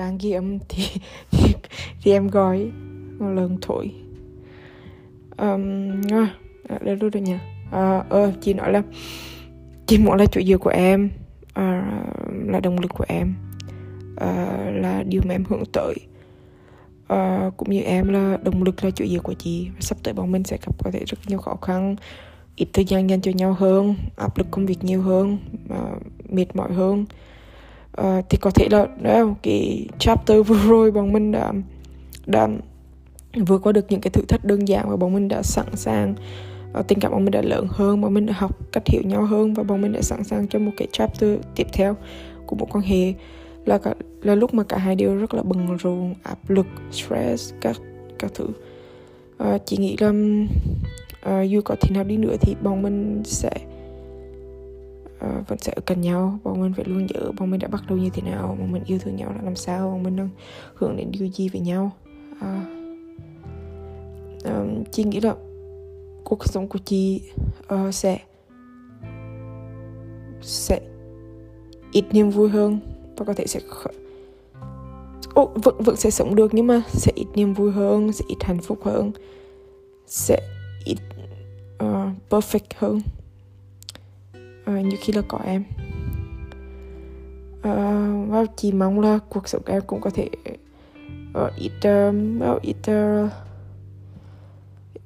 đang 0.00 0.18
ghi 0.18 0.30
âm 0.32 0.58
thì, 0.68 0.84
thì 1.30 1.54
thì 2.02 2.12
em 2.12 2.28
gọi 2.28 2.70
một 3.18 3.28
lần 3.28 3.58
thôi. 3.62 3.90
Um, 5.38 6.02
à, 6.68 6.78
đây 6.80 6.96
luôn 6.96 7.10
rồi 7.10 7.20
nha 7.20 7.40
à, 7.70 7.80
à, 7.80 7.98
à 7.98 8.04
ờ, 8.08 8.32
chị 8.40 8.54
nói 8.54 8.72
là 8.72 8.82
chị 9.86 9.98
muốn 9.98 10.16
là 10.16 10.26
chủ 10.26 10.40
dự 10.40 10.58
của 10.58 10.70
em 10.70 11.10
à, 11.54 11.92
là 12.46 12.60
động 12.60 12.78
lực 12.80 12.90
của 12.94 13.04
em 13.08 13.34
à, 14.16 14.58
là 14.74 15.02
điều 15.02 15.22
mà 15.24 15.34
em 15.34 15.44
hướng 15.48 15.64
tới. 15.72 15.94
À, 17.08 17.50
cũng 17.56 17.70
như 17.70 17.80
em 17.80 18.08
là 18.08 18.38
động 18.42 18.62
lực 18.62 18.84
là 18.84 18.90
chủ 18.90 19.04
dự 19.04 19.20
của 19.20 19.34
chị. 19.34 19.68
Sắp 19.80 19.98
tới 20.02 20.14
bọn 20.14 20.32
mình 20.32 20.44
sẽ 20.44 20.58
gặp 20.66 20.72
có 20.84 20.90
thể 20.90 21.04
rất 21.06 21.18
nhiều 21.26 21.38
khó 21.38 21.56
khăn 21.62 21.96
ít 22.56 22.68
thời 22.72 22.84
gian 22.84 23.10
dành 23.10 23.20
cho 23.20 23.32
nhau 23.34 23.52
hơn 23.52 23.94
áp 24.16 24.38
lực 24.38 24.46
công 24.50 24.66
việc 24.66 24.84
nhiều 24.84 25.02
hơn 25.02 25.38
à, 25.70 25.80
mệt 26.28 26.56
mỏi 26.56 26.72
hơn 26.72 27.04
uh, 28.00 28.24
thì 28.30 28.38
có 28.40 28.50
thể 28.50 28.68
là 28.70 28.86
đó 29.02 29.34
cái 29.42 29.86
chapter 29.98 30.46
vừa 30.46 30.58
rồi 30.68 30.90
bọn 30.90 31.12
mình 31.12 31.32
đã 31.32 31.52
đã 32.26 32.48
vượt 33.46 33.58
qua 33.62 33.72
được 33.72 33.86
những 33.88 34.00
cái 34.00 34.10
thử 34.10 34.22
thách 34.28 34.44
đơn 34.44 34.68
giản 34.68 34.90
và 34.90 34.96
bọn 34.96 35.14
mình 35.14 35.28
đã 35.28 35.42
sẵn 35.42 35.66
sàng 35.74 36.14
uh, 36.78 36.88
tình 36.88 37.00
cảm 37.00 37.12
bọn 37.12 37.24
mình 37.24 37.30
đã 37.30 37.42
lớn 37.42 37.66
hơn 37.70 38.00
bọn 38.00 38.14
mình 38.14 38.26
đã 38.26 38.34
học 38.36 38.72
cách 38.72 38.82
hiểu 38.86 39.02
nhau 39.04 39.24
hơn 39.24 39.54
và 39.54 39.62
bọn 39.62 39.82
mình 39.82 39.92
đã 39.92 40.02
sẵn 40.02 40.24
sàng 40.24 40.48
cho 40.48 40.58
một 40.58 40.72
cái 40.76 40.88
chapter 40.92 41.38
tiếp 41.54 41.66
theo 41.72 41.96
của 42.46 42.56
một 42.56 42.66
quan 42.70 42.84
hệ. 42.84 43.14
Là 43.64 43.78
cả, 43.78 43.94
là 44.22 44.34
lúc 44.34 44.54
mà 44.54 44.62
cả 44.62 44.78
hai 44.78 44.94
đều 44.94 45.16
rất 45.16 45.34
là 45.34 45.42
bận 45.42 45.76
rộn 45.76 46.14
áp 46.22 46.50
lực 46.50 46.66
stress 46.90 47.54
các 47.60 47.76
các 48.18 48.30
thứ. 48.34 48.46
Ờ, 49.38 49.54
uh, 49.54 49.62
chị 49.66 49.76
nghĩ 49.76 49.96
là 50.00 50.08
uh, 50.08 51.50
dù 51.50 51.60
có 51.64 51.76
thế 51.80 51.90
nào 51.94 52.04
đi 52.04 52.16
nữa 52.16 52.36
thì 52.40 52.56
bọn 52.62 52.82
mình 52.82 53.22
sẽ 53.24 53.50
uh, 55.26 55.48
vẫn 55.48 55.58
sẽ 55.58 55.72
ở 55.76 55.80
cạnh 55.86 56.00
nhau. 56.00 56.38
Bọn 56.44 56.60
mình 56.60 56.72
phải 56.76 56.84
luôn 56.84 57.06
nhớ 57.06 57.32
bọn 57.38 57.50
mình 57.50 57.60
đã 57.60 57.68
bắt 57.68 57.82
đầu 57.88 57.98
như 57.98 58.10
thế 58.10 58.22
nào 58.22 58.56
bọn 58.58 58.72
mình 58.72 58.82
yêu 58.86 58.98
thương 58.98 59.16
nhau 59.16 59.32
là 59.36 59.42
làm 59.42 59.56
sao 59.56 59.90
bọn 59.90 60.02
mình 60.02 60.16
đang 60.16 60.28
hướng 60.74 60.96
đến 60.96 61.10
điều 61.12 61.28
gì 61.28 61.48
với 61.48 61.60
nhau. 61.60 61.90
Uh, 62.32 62.80
um, 64.44 64.84
chị 64.92 65.04
nghĩ 65.04 65.20
là 65.20 65.34
cuộc 66.24 66.44
sống 66.44 66.68
của 66.68 66.78
chị 66.84 67.22
uh, 67.74 67.94
sẽ 67.94 68.18
sẽ 70.42 70.80
ít 71.92 72.04
niềm 72.12 72.30
vui 72.30 72.48
hơn 72.48 72.78
và 73.16 73.24
có 73.24 73.34
thể 73.34 73.46
sẽ 73.46 73.60
Ồ, 75.34 75.50
vẫn 75.54 75.74
vẫn 75.78 75.96
sẽ 75.96 76.10
sống 76.10 76.34
được 76.34 76.54
nhưng 76.54 76.66
mà 76.66 76.82
sẽ 76.88 77.12
ít 77.14 77.26
niềm 77.34 77.54
vui 77.54 77.72
hơn 77.72 78.12
sẽ 78.12 78.24
ít 78.28 78.36
hạnh 78.40 78.60
phúc 78.60 78.78
hơn 78.82 79.12
sẽ 80.06 80.40
ít 80.84 80.96
uh, 81.84 82.08
perfect 82.30 82.74
hơn. 82.76 83.00
Ờ, 84.70 84.78
uh, 84.78 84.86
như 84.86 84.96
khi 85.00 85.12
là 85.12 85.22
có 85.28 85.38
em. 85.44 85.64
Ờ, 87.62 87.70
uh, 87.70 88.28
và 88.28 88.44
chỉ 88.56 88.72
mong 88.72 89.00
là 89.00 89.18
cuộc 89.28 89.48
sống 89.48 89.62
của 89.66 89.72
em 89.72 89.82
cũng 89.86 90.00
có 90.00 90.10
thể 90.10 90.28
uh, 91.38 91.52
ít 91.56 91.72
um, 91.82 92.38
well, 92.38 92.58
ít 92.62 92.76
uh, 92.76 93.30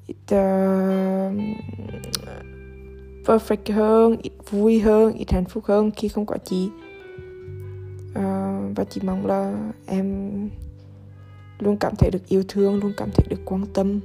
ít 0.07 0.17
uh, 0.35 1.35
perfect 3.25 3.75
hơn 3.75 4.17
ít 4.23 4.33
vui 4.51 4.81
hơn 4.81 5.13
ít 5.13 5.33
hạnh 5.33 5.45
phúc 5.45 5.65
hơn 5.65 5.91
khi 5.97 6.09
không 6.09 6.27
có 6.27 6.37
chị. 6.45 6.71
Uh, 8.11 8.77
và 8.77 8.85
chỉ 8.91 9.01
mong 9.05 9.27
là 9.27 9.73
em 9.87 10.31
luôn 11.59 11.77
cảm 11.77 11.93
thấy 11.99 12.11
được 12.13 12.29
yêu 12.29 12.43
thương 12.49 12.81
luôn 12.81 12.93
cảm 12.97 13.09
thấy 13.15 13.27
được 13.31 13.41
quan 13.45 13.67
tâm. 13.75 14.01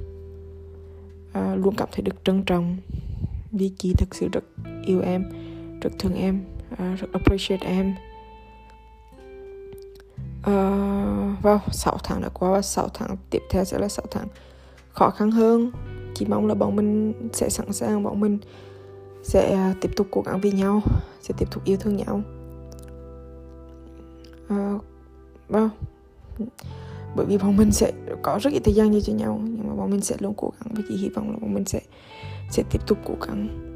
Uh, 1.30 1.64
luôn 1.64 1.74
cảm 1.76 1.88
thấy 1.92 2.02
được 2.02 2.24
trân 2.24 2.42
trọng 2.42 2.76
vì 3.52 3.70
chị 3.78 3.94
thực 3.98 4.14
sự 4.14 4.28
rất 4.32 4.44
yêu 4.84 5.00
em 5.00 5.24
rất 5.80 5.90
thương 5.98 6.14
em. 6.14 6.44
Uh, 6.72 6.98
rất 6.98 7.12
appreciate 7.12 7.66
em. 7.66 7.94
Uh, 10.40 11.44
wow 11.44 11.58
6 11.70 11.98
tháng 12.04 12.22
đã 12.22 12.28
qua 12.28 12.50
và 12.50 12.62
6 12.62 12.88
tháng 12.94 13.16
tiếp 13.30 13.42
theo 13.50 13.64
sẽ 13.64 13.78
là 13.78 13.88
6 13.88 14.06
tháng 14.10 14.28
khó 14.92 15.10
khăn 15.10 15.30
hơn. 15.30 15.72
Chỉ 16.14 16.26
mong 16.26 16.46
là 16.46 16.54
bọn 16.54 16.76
mình 16.76 17.12
sẽ 17.32 17.48
sẵn 17.48 17.72
sàng 17.72 18.02
bọn 18.02 18.20
mình 18.20 18.38
sẽ 19.22 19.70
uh, 19.70 19.76
tiếp 19.80 19.90
tục 19.96 20.06
cố 20.10 20.22
gắng 20.26 20.40
vì 20.40 20.50
nhau 20.50 20.82
sẽ 21.22 21.34
tiếp 21.38 21.46
tục 21.50 21.64
yêu 21.64 21.76
thương 21.76 21.96
nhau. 21.96 22.22
Uh, 24.44 24.84
wow 25.48 25.68
bởi 27.16 27.26
vì 27.26 27.38
bọn 27.38 27.56
mình 27.56 27.72
sẽ 27.72 27.92
có 28.22 28.38
rất 28.42 28.52
ít 28.52 28.60
thời 28.64 28.74
gian 28.74 28.90
như 28.90 29.00
cho 29.00 29.12
nhau 29.12 29.40
nhưng 29.44 29.68
mà 29.68 29.74
bọn 29.74 29.90
mình 29.90 30.00
sẽ 30.00 30.16
luôn 30.18 30.34
cố 30.36 30.52
gắng 30.60 30.74
và 30.74 30.82
chỉ 30.88 30.96
hy 30.96 31.08
vọng 31.08 31.30
là 31.30 31.36
bọn 31.40 31.54
mình 31.54 31.64
sẽ 31.64 31.80
sẽ 32.50 32.62
tiếp 32.70 32.78
tục 32.86 32.98
cố 33.04 33.14
gắng 33.26 33.69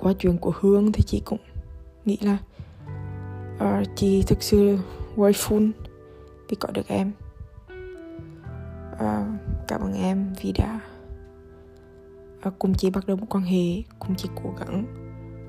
qua 0.00 0.12
chuyện 0.18 0.38
của 0.38 0.52
hương 0.60 0.92
thì 0.92 1.02
chị 1.02 1.22
cũng 1.24 1.38
nghĩ 2.04 2.18
là 2.22 2.38
uh, 3.56 3.86
chị 3.96 4.22
thực 4.26 4.42
sự 4.42 4.78
grateful 5.16 5.70
vì 6.48 6.56
có 6.60 6.68
được 6.74 6.88
em. 6.88 7.12
Uh, 8.92 9.40
cảm 9.68 9.80
ơn 9.80 9.94
em 9.94 10.34
vì 10.42 10.52
đã 10.52 10.80
uh, 12.48 12.54
cùng 12.58 12.74
chị 12.74 12.90
bắt 12.90 13.06
đầu 13.06 13.16
một 13.16 13.26
quan 13.28 13.44
hệ 13.44 13.82
cùng 13.98 14.16
chị 14.16 14.28
cố 14.42 14.54
gắng 14.58 14.84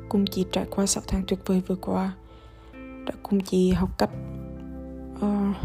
cùng 0.10 0.26
chị 0.26 0.46
trải 0.52 0.66
qua 0.70 0.86
6 0.86 1.04
tháng 1.08 1.24
tuyệt 1.28 1.40
vời 1.46 1.62
vừa 1.68 1.76
qua 1.76 2.14
đã 3.06 3.14
cùng 3.24 3.42
chị 3.42 3.72
học 3.72 3.90
cách 3.98 4.10
uh, 5.16 5.56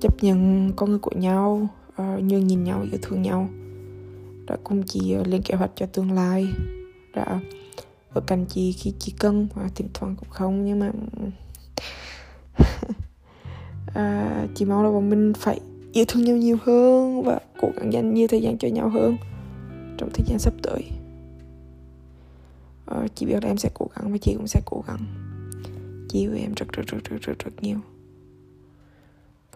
chấp 0.00 0.22
nhận 0.22 0.72
con 0.76 0.90
người 0.90 0.98
của 0.98 1.16
nhau 1.16 1.68
uh, 1.88 2.22
nhường 2.22 2.46
nhìn 2.46 2.64
nhau 2.64 2.82
yêu 2.92 2.98
thương 3.02 3.22
nhau 3.22 3.48
đã 4.46 4.56
cùng 4.64 4.82
chị 4.82 5.16
uh, 5.20 5.26
lên 5.26 5.42
kế 5.42 5.54
hoạch 5.54 5.70
cho 5.74 5.86
tương 5.86 6.12
lai 6.12 6.46
đã 7.16 7.40
ở 8.12 8.20
cạnh 8.20 8.46
chị 8.48 8.72
khi 8.72 8.92
chị 8.98 9.14
cần 9.18 9.48
và 9.54 9.68
thỉnh 9.74 9.88
thoảng 9.94 10.16
cũng 10.16 10.30
không 10.30 10.64
nhưng 10.64 10.78
mà 10.78 10.90
à, 13.94 14.46
chị 14.54 14.64
mong 14.64 14.84
là 14.84 14.90
bọn 14.90 15.10
mình 15.10 15.32
phải 15.36 15.60
yêu 15.92 16.04
thương 16.08 16.24
nhau 16.24 16.36
nhiều 16.36 16.56
hơn 16.62 17.22
và 17.22 17.40
cố 17.60 17.68
gắng 17.76 17.92
dành 17.92 18.14
nhiều 18.14 18.26
thời 18.28 18.42
gian 18.42 18.58
cho 18.58 18.68
nhau 18.68 18.88
hơn 18.88 19.16
trong 19.98 20.10
thời 20.14 20.24
gian 20.26 20.38
sắp 20.38 20.54
tới. 20.62 20.90
À, 22.86 23.06
chị 23.14 23.26
biết 23.26 23.42
là 23.42 23.50
em 23.50 23.58
sẽ 23.58 23.70
cố 23.74 23.86
gắng 23.96 24.12
và 24.12 24.18
chị 24.18 24.34
cũng 24.36 24.46
sẽ 24.46 24.60
cố 24.66 24.84
gắng. 24.86 25.06
Chị 26.08 26.18
yêu 26.20 26.34
em 26.34 26.52
rất 26.56 26.68
rất 26.72 26.86
rất 26.86 27.04
rất 27.04 27.20
rất, 27.20 27.38
rất 27.38 27.62
nhiều. 27.62 27.78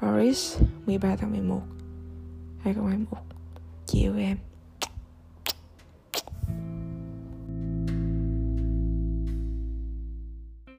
Paris 0.00 0.56
13 0.86 1.16
tháng 1.16 1.30
11 1.30 1.62
2021 2.58 3.18
Chị 3.86 4.00
yêu 4.00 4.16
em. 4.16 4.36